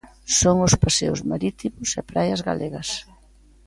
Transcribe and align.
Son 0.39 0.57
os 0.67 0.75
paseos 0.83 1.19
marítimos 1.31 1.89
e 1.99 2.01
praias 2.11 2.41
galegas. 2.49 2.89